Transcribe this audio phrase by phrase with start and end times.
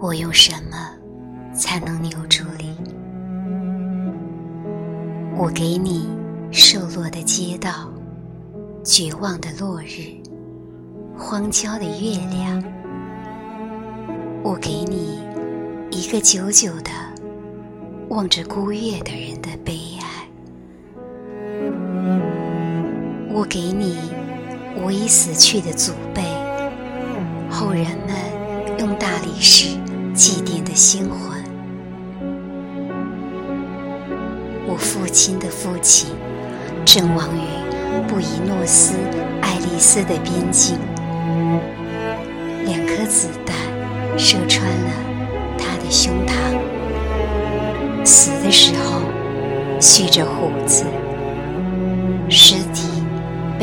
[0.00, 0.94] 我用什么
[1.54, 2.76] 才能留住你？
[5.36, 6.08] 我给你
[6.50, 7.90] 瘦落的街道，
[8.84, 10.14] 绝望的落日，
[11.16, 12.62] 荒郊的月亮。
[14.42, 15.20] 我给你
[15.90, 16.90] 一个久久的
[18.10, 20.28] 望着孤月的人的悲哀。
[23.32, 23.96] 我给你
[24.82, 26.22] 我已死去的祖辈，
[27.50, 29.76] 后人们用大理石。
[30.14, 31.42] 祭奠的星魂，
[34.64, 36.10] 我父亲的父亲
[36.84, 37.40] 阵亡于
[38.06, 38.94] 布宜诺斯
[39.42, 40.78] 艾利斯的边境，
[42.64, 43.56] 两颗子弹
[44.16, 44.92] 射穿了
[45.58, 49.00] 他的胸膛，死的时候
[49.80, 50.84] 蓄着胡子，
[52.28, 52.93] 尸体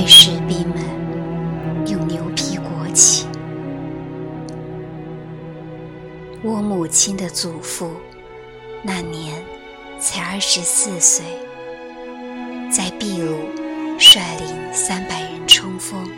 [0.00, 0.78] 被士兵们
[1.86, 3.26] 用牛皮裹起。
[6.42, 7.92] 我母亲的祖父
[8.82, 9.44] 那年
[9.98, 11.26] 才二十四岁，
[12.72, 13.36] 在秘鲁
[13.98, 16.08] 率领三百人冲锋，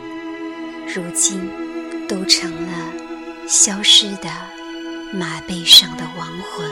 [0.86, 1.50] 如今
[2.06, 2.92] 都成了
[3.48, 4.30] 消失的
[5.12, 6.70] 马背上的亡魂。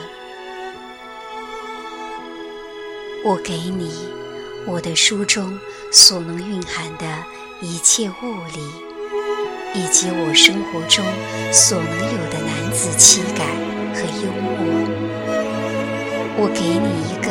[3.24, 3.90] 我给你
[4.66, 5.58] 我的书中
[5.92, 7.06] 所能蕴含的
[7.60, 8.90] 一切物理。
[9.72, 11.04] 以及我生活中
[11.52, 13.44] 所能有的男子气概
[13.94, 14.50] 和幽默，
[16.36, 17.30] 我给你一个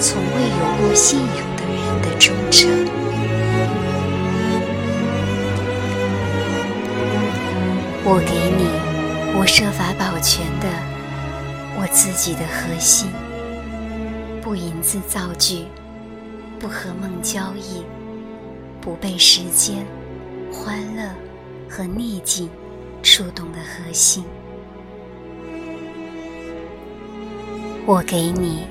[0.00, 2.66] 从未有过信仰的人的忠诚，
[8.02, 8.66] 我给你
[9.38, 10.66] 我设法保全的
[11.78, 13.06] 我自己的核心，
[14.42, 15.66] 不引字造句，
[16.58, 17.84] 不和梦交易，
[18.80, 19.86] 不被时间
[20.52, 21.10] 欢乐。
[21.68, 22.48] 和逆境
[23.02, 24.24] 触动的核心，
[27.84, 28.68] 我给你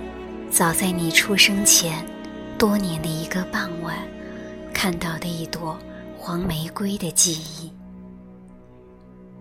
[0.50, 2.04] 早在你出生前
[2.58, 3.98] 多年的一个傍晚
[4.74, 5.78] 看到的一朵
[6.18, 7.70] 黄玫瑰的记忆。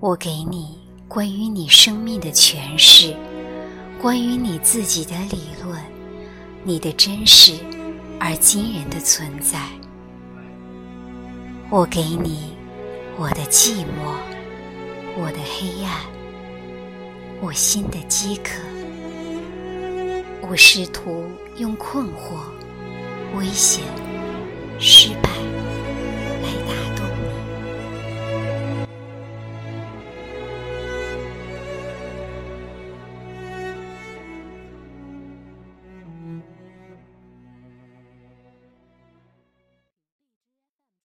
[0.01, 3.17] 我给你关于你生命的诠释，
[4.03, 5.81] 关于你自己的理论，
[6.65, 7.53] 你的真实
[8.27, 9.59] 而惊人的存在。
[11.69, 12.55] 我给你。
[13.17, 14.17] 我的寂寞，
[15.17, 16.01] 我的黑暗，
[17.41, 18.61] 我心的饥渴，
[20.41, 21.25] 我试图
[21.59, 22.41] 用困惑、
[23.39, 23.85] 危险。